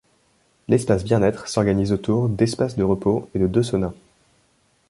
[0.67, 3.93] L'espace bien-être s'organise autour d'espaces de repos et de deux saunas.